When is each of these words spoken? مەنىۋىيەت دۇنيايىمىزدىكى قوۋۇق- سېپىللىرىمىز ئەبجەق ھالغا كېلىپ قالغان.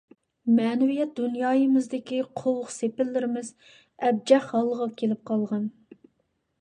مەنىۋىيەت 0.59 1.11
دۇنيايىمىزدىكى 1.19 2.21
قوۋۇق- 2.41 2.73
سېپىللىرىمىز 2.77 3.53
ئەبجەق 4.09 4.49
ھالغا 4.55 4.89
كېلىپ 5.03 5.23
قالغان. 5.33 5.73